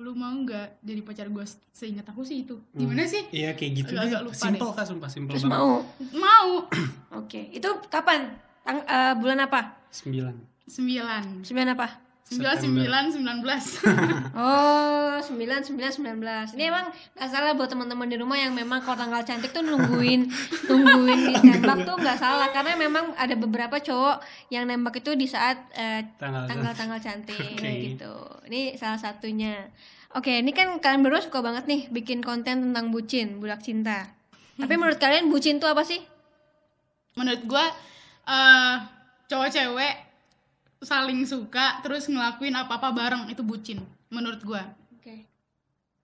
[0.02, 2.60] lu mau nggak jadi pacar gue seingat aku sih itu.
[2.74, 3.24] Gimana sih?
[3.30, 4.26] Iya kayak gitu Agak-agak deh.
[4.26, 5.10] lupa simple kak sumpah?
[5.10, 5.60] Simple Terus banget.
[5.60, 5.76] Mau?
[6.18, 6.50] mau.
[7.24, 8.36] Oke, itu kapan?
[8.64, 9.84] Tang- eh, bulan apa?
[9.94, 10.36] sembilan.
[10.66, 11.24] Sembilan.
[11.46, 11.88] Sembilan apa?
[12.34, 13.66] sembilan sembilan sembilan belas.
[14.34, 18.98] Oh, 9, 9, 19 Ini emang gak salah buat teman-teman di rumah yang memang kalau
[18.98, 20.26] tanggal cantik tuh nungguin
[20.72, 22.50] Nungguin ditembak tuh gak salah.
[22.50, 27.38] Karena memang ada beberapa cowok yang nembak itu di saat eh, tanggal tanggal-tanggal cantik.
[27.60, 27.94] Oke.
[27.94, 28.14] gitu.
[28.50, 29.70] Ini salah satunya.
[30.18, 34.14] Oke, ini kan kalian berdua suka banget nih bikin konten tentang bucin, budak cinta.
[34.58, 36.02] Tapi menurut kalian bucin tuh apa sih?
[37.14, 37.66] menurut gue
[38.30, 38.76] eh
[39.30, 39.96] cowok cewek
[40.84, 44.62] saling suka terus ngelakuin apa-apa bareng itu bucin menurut gue
[44.94, 45.26] Oke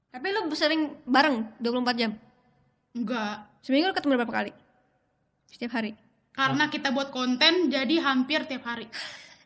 [0.10, 2.12] Tapi lu sering bareng 24 jam?
[2.92, 4.52] enggak Seminggu lu ketemu berapa kali?
[5.46, 5.94] Setiap hari?
[6.30, 8.88] karena kita buat konten jadi hampir tiap hari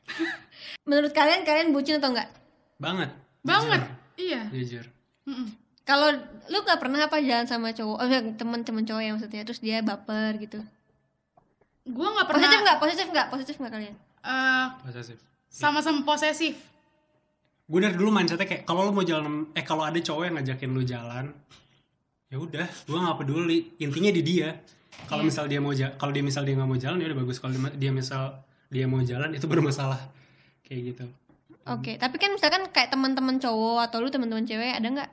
[0.90, 2.30] Menurut kalian, kalian bucin atau enggak?
[2.78, 3.10] banget
[3.42, 3.82] banget
[4.16, 4.86] iya jujur
[5.24, 5.48] Mm-mm.
[5.84, 6.16] Kalau
[6.48, 8.08] lu gak pernah apa jalan sama cowok, oh
[8.40, 10.64] temen-temen cowok yang maksudnya terus dia baper gitu.
[11.84, 12.78] gue nggak pernah Positif nggak?
[12.80, 13.28] Positif nggak?
[13.28, 13.96] Positif nggak kalian?
[14.24, 15.18] Eh, posesif.
[15.46, 16.56] sama-sama posesif.
[17.64, 20.70] Gue dari dulu mindsetnya kayak kalau lu mau jalan eh kalau ada cowok yang ngajakin
[20.70, 21.26] lu jalan
[22.28, 23.60] ya udah gue nggak peduli.
[23.78, 24.50] Intinya di dia.
[25.06, 25.30] Kalau Iya.
[25.30, 27.38] misal dia mau ja- kalau dia misal dia nggak mau jalan ya udah bagus.
[27.38, 30.00] Kalau dia- misal dia mau jalan itu bermasalah.
[30.62, 31.06] Kayak gitu.
[31.66, 35.12] Oke, tapi kan misalkan kayak teman-teman cowok atau lu teman-teman cewek ada nggak?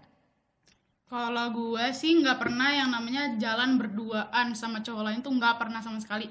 [1.07, 5.83] kalau gue sih nggak pernah yang namanya jalan berduaan sama cowok lain tuh nggak pernah
[5.83, 6.31] sama sekali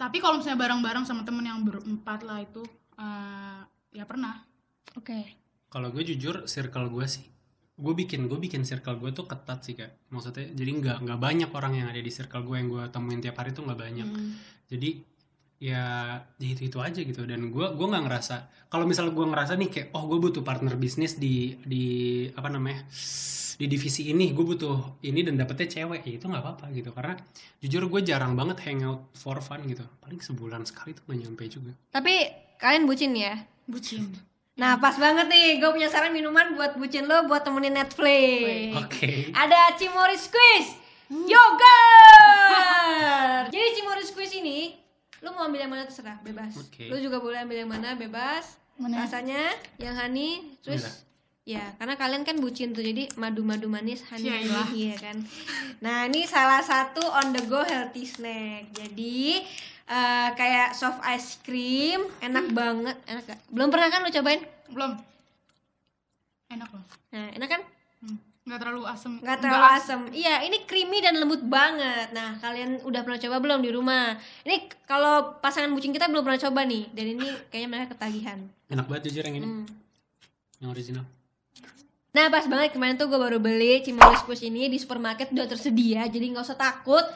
[0.00, 2.64] tapi kalau misalnya bareng-bareng sama temen yang berempat lah itu
[2.96, 3.60] eh,
[3.92, 4.40] ya pernah
[4.96, 5.36] Oke.
[5.68, 7.28] kalau gue jujur circle gue sih
[7.80, 11.50] gue bikin gue bikin circle gue tuh ketat sih kak maksudnya jadi nggak nggak banyak
[11.52, 14.36] orang yang ada di circle gue yang gue temuin tiap hari tuh nggak banyak Hmm.
[14.68, 15.00] jadi
[15.60, 17.22] ya ya itu itu aja gitu.
[17.28, 18.36] Dan gue gua nggak ngerasa
[18.72, 21.84] kalau misal gue ngerasa nih kayak oh gue butuh partner bisnis di di
[22.32, 22.88] apa namanya
[23.60, 26.90] di divisi ini gue butuh ini dan dapetnya cewek ya itu nggak apa-apa gitu.
[26.96, 27.14] Karena
[27.60, 29.84] jujur gue jarang banget hangout for fun gitu.
[30.00, 31.76] Paling sebulan sekali tuh nggak nyampe juga.
[31.92, 33.36] Tapi kalian bucin ya?
[33.70, 34.10] bucin.
[34.58, 38.76] Nah pas banget nih, gue punya saran minuman buat bucin lo buat temenin Netflix.
[38.76, 39.32] oke.
[39.32, 40.76] Ada Cimori Squeeze.
[41.10, 41.54] Yogurt.
[43.54, 44.74] Jadi Cimori Squeeze ini,
[45.20, 46.56] lu mau ambil yang mana terserah, bebas.
[46.56, 46.88] Oke.
[46.88, 48.56] Lu juga boleh ambil yang mana, bebas.
[48.80, 49.04] Mana?
[49.04, 50.96] Rasanya yang honey, terus Ini lah.
[51.44, 54.64] ya karena kalian kan bucin tuh, jadi madu-madu manis honey Yailah.
[54.72, 55.16] honey ya kan.
[55.84, 58.72] Nah ini salah satu on the go healthy snack.
[58.72, 59.44] Jadi
[59.84, 63.40] eh, kayak soft ice cream, enak banget, enak gak?
[63.52, 64.40] Belum pernah kan lu cobain?
[64.70, 64.94] belum
[66.46, 67.62] enak loh Nah enak kan?
[68.00, 68.18] Hmm.
[68.50, 70.00] Nggak terlalu asem nggak terlalu asam.
[70.10, 72.10] Iya, ini creamy dan lembut banget.
[72.10, 74.18] Nah, kalian udah pernah coba belum di rumah?
[74.42, 78.38] Ini kalau pasangan bucin kita belum pernah coba nih, dan ini kayaknya mereka ketagihan.
[78.66, 79.66] enak banget jujur yang ini Hmm.
[80.58, 81.06] yang original
[82.10, 86.10] Nah, pas banget kemarin tuh gue baru beli Cimoli Squash ini di supermarket udah tersedia,
[86.10, 87.06] jadi nggak usah takut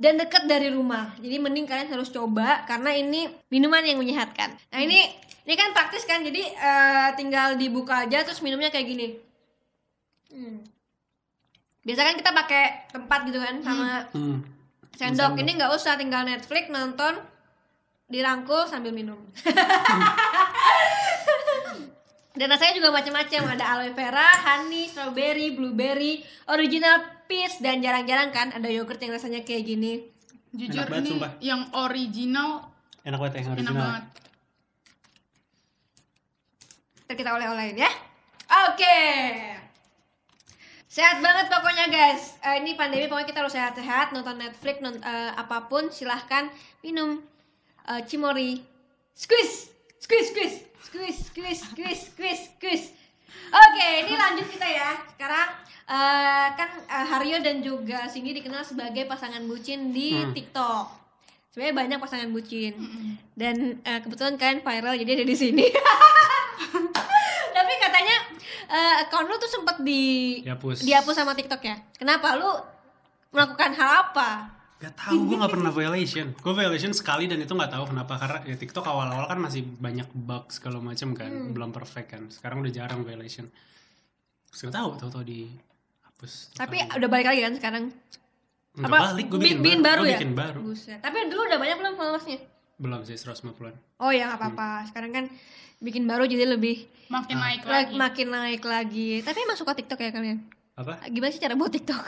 [0.00, 1.12] dan deket dari rumah.
[1.20, 4.56] Jadi mending kalian harus coba karena ini minuman yang menyehatkan.
[4.72, 5.04] Nah, ini
[5.44, 9.08] ini kan praktis kan, jadi eh, tinggal dibuka aja terus minumnya kayak gini.
[10.32, 10.64] Hmm.
[11.84, 14.38] Biasa kan kita pakai tempat gitu kan sama hmm.
[14.96, 15.36] sendok.
[15.36, 17.20] Ini nggak usah, tinggal Netflix nonton
[18.08, 19.20] dirangkul sambil minum.
[22.32, 28.48] Dan rasanya juga macam-macam, ada aloe vera, honey, strawberry, blueberry, original peach dan jarang-jarang kan
[28.56, 30.08] ada yogurt yang rasanya kayak gini.
[30.52, 31.30] jujur Enak banget, ini sumpah.
[31.40, 32.48] yang original
[33.08, 34.04] enak banget yang enak original banget
[37.12, 37.92] Ntar kita oleh-olehin ya.
[38.72, 39.00] Oke.
[40.92, 42.36] Sehat banget pokoknya guys.
[42.38, 47.16] Eh, ini pandemi pokoknya kita harus sehat-sehat, nonton Netflix, non- eh, apa pun silahkan minum
[47.88, 48.60] eh, Cimori.
[49.14, 52.86] Squeeze, squeeze, squeeze, squeeze, squeeze, squeeze, squeeze, squeeze.
[53.48, 54.90] Oke, ini lanjut kita ya.
[55.08, 55.48] Sekarang
[55.88, 60.36] eh, kan eh, Haryo dan juga Cindy dikenal sebagai pasangan bucin di Hmm.
[60.36, 61.00] TikTok.
[61.52, 62.72] Sebenarnya banyak pasangan bucin.
[63.32, 65.64] Dan eh, kebetulan kalian viral jadi ada di sini.
[68.72, 70.02] Eh, account lu tuh sempat di
[70.40, 70.80] Dihapus.
[70.80, 71.76] dihapus sama TikTok ya.
[71.92, 72.48] Kenapa lu
[73.30, 74.48] melakukan hal apa?
[74.78, 76.32] Gak tahu gue nggak pernah violation.
[76.34, 80.08] Gue violation sekali dan itu nggak tahu kenapa karena ya TikTok awal-awal kan masih banyak
[80.10, 81.52] bug segala macam kan, Hmm.
[81.52, 82.22] belum perfect kan.
[82.26, 83.46] Sekarang udah jarang violation.
[84.50, 86.32] Gak tahu tahu-tahu dihapus.
[86.54, 86.96] Tapi Sekali.
[86.96, 87.84] udah balik lagi kan sekarang.
[88.72, 90.16] Nggak apa, balik, gue bi- bikin, bikin baru, baru ya?
[90.16, 90.60] bikin baru.
[90.62, 90.98] Buset.
[90.98, 92.38] Tapi dulu udah banyak belum followersnya?
[92.82, 93.74] Belum sih 150-an.
[93.96, 94.70] Oh ya nggak apa-apa.
[94.84, 95.24] Sekarang kan
[95.78, 97.42] bikin baru jadi lebih makin Ah.
[97.46, 99.10] naik lag- lagi makin naik lagi.
[99.20, 100.42] Tapi emang suka TikTok ya kalian?
[100.72, 100.98] Apa?
[101.06, 102.04] Gimana sih cara buat TikTok?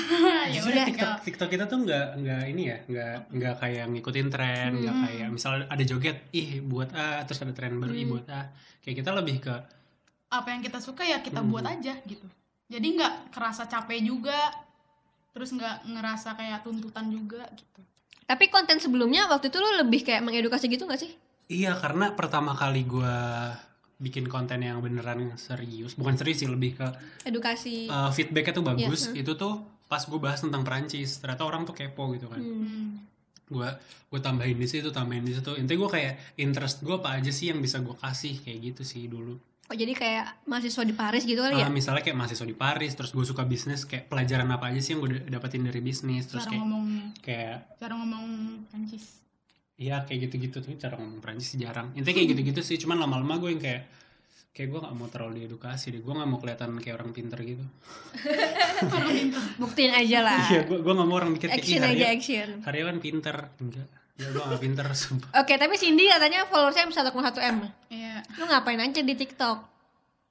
[0.54, 4.70] ya udah TikTok, TikTok kita tuh nggak nggak ini ya, nggak nggak kayak ngikutin tren,
[4.74, 5.04] nggak Hmm.
[5.06, 8.12] kayak misalnya ada joget, ih buat A, terus ada tren baru, ih Hmm.
[8.12, 8.50] buat A.
[8.80, 9.54] Kayak kita lebih ke
[10.26, 11.48] apa yang kita suka ya kita Hmm.
[11.48, 12.26] buat aja gitu
[12.66, 14.34] jadi nggak kerasa capek juga
[15.30, 17.78] terus nggak ngerasa kayak tuntutan juga gitu
[18.26, 21.14] Tapi konten sebelumnya waktu itu lu lebih kayak mengedukasi gitu gak sih?
[21.46, 23.54] Iya karena pertama kali gua
[23.96, 26.86] bikin konten yang beneran serius, bukan serius sih lebih ke
[27.24, 27.88] Edukasi.
[27.88, 29.00] uh, feedbacknya tuh bagus.
[29.08, 32.42] Iya, Itu tuh pas gue bahas tentang Perancis, ternyata orang tuh kepo gitu kan.
[32.42, 33.00] Hmm.
[33.48, 33.72] Gua
[34.12, 35.56] gue tambahin di situ, tambahin di situ.
[35.56, 39.08] Intinya gue kayak interest gue apa aja sih yang bisa gue kasih kayak gitu sih
[39.08, 39.40] dulu.
[39.66, 41.66] Oh jadi kayak mahasiswa di Paris gitu kali ya?
[41.66, 44.94] Uh, misalnya kayak mahasiswa di Paris, terus gue suka bisnis, kayak pelajaran apa aja sih
[44.94, 48.24] yang gue dapetin dari bisnis, terus cara kayak ngomongnya kayak cara ngomong
[48.70, 49.26] Prancis
[49.76, 51.92] Iya kayak gitu-gitu tuh cara ngomong Prancis jarang.
[51.92, 52.80] Intinya kayak gitu-gitu sih.
[52.80, 53.82] Cuman lama-lama gue yang kayak
[54.56, 56.00] kayak gue gak mau terlalu diedukasi deh.
[56.00, 57.60] Gue gak mau kelihatan kayak orang pinter gitu.
[59.60, 60.40] Buktiin aja lah.
[60.48, 62.48] Iya gue gue gak mau orang mikir kayak action "Ih, aja Haryo- action.
[62.64, 63.36] Kan pinter.
[63.60, 63.88] Enggak.
[64.16, 65.28] Ya gue gak pinter sumpah.
[65.36, 67.12] Oke, tapi Cindy katanya followersnya 1,1
[67.52, 67.56] M.
[67.92, 68.24] Iya.
[68.40, 69.76] Lu ngapain aja di TikTok?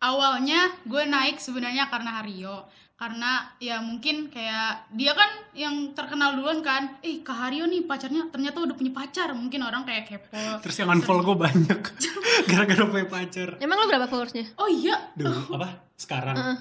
[0.01, 6.63] awalnya gue naik sebenarnya karena Hario karena ya mungkin kayak dia kan yang terkenal duluan
[6.63, 10.75] kan eh Kak Hario nih pacarnya ternyata udah punya pacar mungkin orang kayak kepo Terus
[10.79, 11.79] yang unfollow gue banyak.
[12.51, 13.59] Gara-gara punya pacar.
[13.59, 14.55] Emang lu berapa followersnya?
[14.55, 15.91] oh iya Dulu apa?
[15.99, 16.35] Sekarang.
[16.39, 16.57] Heeh.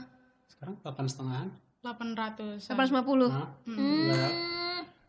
[0.50, 1.48] Sekarang 8 setengahan.
[1.86, 3.30] 800 850.
[3.30, 3.48] Hah?
[3.68, 3.78] Hmm.
[3.78, 4.30] Enggak.
[4.32, 4.43] Hmm.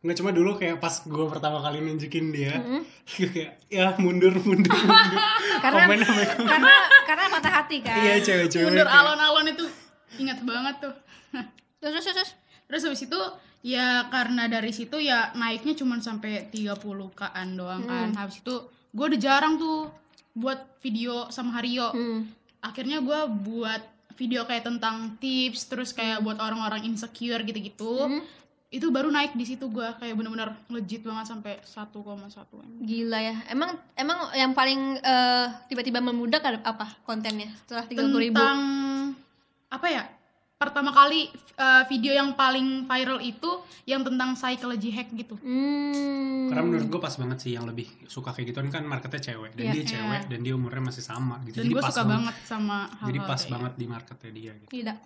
[0.06, 2.62] Enggak cuma dulu kayak pas gue pertama kali nunjukin dia.
[3.10, 5.10] Gue kayak ya mundur mundur mundur.
[5.58, 6.46] Karena Komen sama gue.
[6.46, 7.98] karena karena patah hati kan.
[7.98, 8.66] Iya cewek-cewek.
[8.68, 9.66] mundur alon-alon itu
[10.16, 10.94] ingat banget tuh
[11.82, 12.32] Terus terus terus.
[12.66, 13.20] terus habis itu
[13.62, 16.78] ya karena dari situ ya naiknya cuma sampai 30
[17.12, 18.18] kaan doang kan Hmm.
[18.20, 18.56] habis itu
[18.90, 19.90] gue udah jarang tuh
[20.32, 22.30] buat video sama Hario Hmm.
[22.60, 23.82] akhirnya gue buat
[24.16, 28.22] video kayak tentang tips terus kayak buat orang-orang insecure gitu-gitu Hmm.
[28.76, 32.84] Itu baru naik di situ gue kayak bener-bener legit banget sampai 1,1 M.
[32.84, 33.36] Gila ya.
[33.48, 38.36] Emang emang yang paling eh, tiba-tiba membudak ada apa kontennya setelah 30 ribu?
[38.36, 38.60] tentang
[39.68, 40.04] apa ya
[40.56, 41.28] pertama kali
[41.60, 46.48] uh, video yang paling viral itu yang tentang psychology hack gitu Hmm.
[46.48, 49.66] Karena menurut gue pas banget sih yang lebih suka kayak gituan kan marketnya cewek dan
[49.68, 49.74] Iya.
[49.76, 50.30] dia cewek Iya.
[50.32, 51.60] dan dia umurnya masih sama gitu.
[51.60, 54.52] dan Jadi gue pas suka banget sama hal-hal Jadi pas kayak banget di marketnya dia
[54.56, 54.70] gitu.
[54.72, 54.98] Tidak.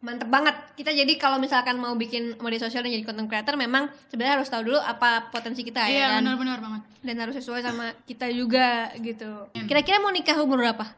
[0.00, 0.56] Mantep banget.
[0.74, 4.48] Kita jadi kalau misalkan mau bikin media sosial dan jadi content creator memang sebenarnya harus
[4.48, 6.24] tahu dulu apa potensi kita ya iya kan.
[6.24, 9.28] benar-benar banget Dan harus sesuai sama kita juga gitu.
[9.60, 10.88] Kira-kira mau nikah umur berapa?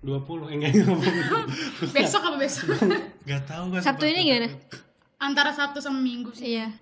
[0.00, 0.08] 20
[0.50, 1.46] eh, enggak enggak
[1.94, 2.66] besok apa besok
[3.22, 3.80] Enggak tahu kan.
[3.80, 4.48] Sabtu ini gimana?
[5.16, 6.74] antara Sabtu sama Minggu sih Iya.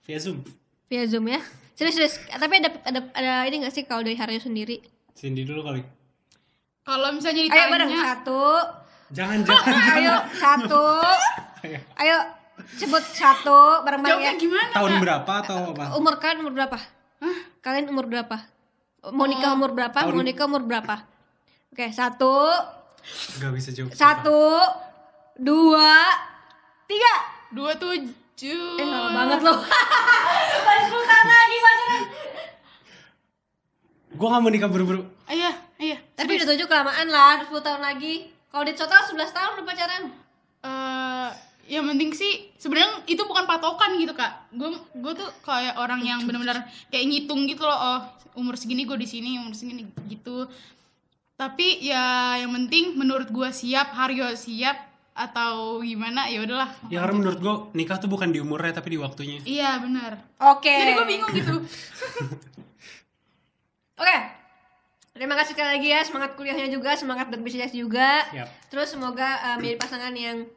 [0.00, 0.40] Via Zoom.
[0.86, 1.42] Via Zoom ya.
[1.74, 2.14] Serius, serius.
[2.30, 4.78] Tapi ada ada ada ini gak sih kalau dari Haryo sendiri?
[5.12, 5.82] Cindy dulu kali.
[6.80, 8.40] kalau misalnya Ayo bareng ditanya satu.
[9.14, 9.74] Jangan jangan.
[9.94, 10.84] Ayo satu.
[11.96, 12.18] Ayo.
[12.74, 14.32] Sebut satu bareng-bareng ya.
[14.34, 15.00] gimana Tahun Kak?
[15.00, 15.84] berapa atau apa?
[15.94, 16.78] Umur kalian umur berapa?
[17.60, 18.36] Kalian umur berapa?
[19.06, 19.56] Mau nikah Oh.
[19.56, 19.94] umur berapa?
[19.96, 21.02] Tahun- Mau nikah umur berapa?
[21.68, 22.30] Oke, satu,
[23.36, 23.90] Enggak bisa jawab.
[23.92, 24.42] satu,
[25.36, 25.92] dua,
[26.84, 27.14] tiga.
[27.50, 29.58] dua tujuh Eh, lama banget loh.
[30.64, 32.02] Masih sultan lagi pacaran.
[34.10, 35.02] Gue gak mau nikah buru-buru.
[35.26, 38.30] iya iya Tapi udah tujuh kelamaan lah, 10 tahun lagi.
[38.54, 40.02] Kalau di total 11 tahun udah pacaran.
[40.62, 41.30] eh
[41.66, 46.20] yang penting sih sebenarnya itu bukan patokan gitu kak gue gue tuh kayak orang yang
[46.22, 48.00] benar-benar kayak ngitung gitu loh oh
[48.34, 50.44] umur segini gue di sini umur segini gitu
[51.34, 54.76] tapi ya yang penting menurut gue siap Haryo siap
[55.12, 58.98] atau gimana ya udahlah Ya karena menurut gue nikah tuh bukan di umurnya tapi di
[58.98, 59.40] waktunya.
[59.42, 60.20] iya benar
[60.52, 60.68] Oke.
[60.68, 61.54] jadi gue bingung gitu
[63.96, 64.16] Oke.
[65.14, 68.26] Terima kasih sekali lagi ya, semangat kuliahnya juga, semangat berbisnis juga.
[68.34, 68.48] Siap.
[68.66, 70.50] Terus semoga uh, menjadi pasangan yang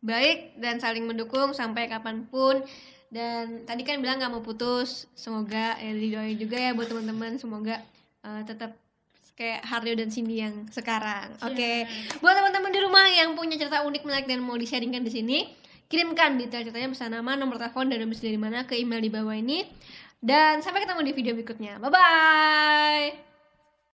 [0.00, 2.64] baik dan saling mendukung sampai kapan pun.
[3.12, 7.84] Dan tadi kan bilang nggak mau putus, semoga ya didoain juga ya buat teman-teman, semoga
[8.24, 8.72] uh, tetap
[9.36, 11.36] kayak Haryo dan Cindy yang sekarang.
[11.44, 11.84] Oke.
[12.24, 15.38] Buat teman-teman di rumah yang punya cerita unik menarik dan mau di-sharingkan di sini,
[15.92, 19.36] kirimkan detail ceritanya bersama nama, nomor telepon dan domisili di mana ke email di bawah
[19.36, 19.68] ini.
[20.16, 21.76] Dan sampai ketemu di video berikutnya.
[21.76, 23.31] Bye bye.